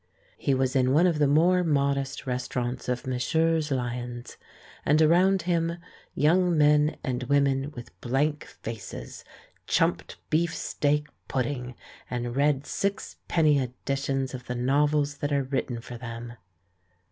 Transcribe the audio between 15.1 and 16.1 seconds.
that are written for